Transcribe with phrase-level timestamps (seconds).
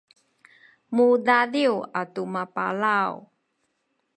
[0.95, 3.13] mudadiw atu mapalaw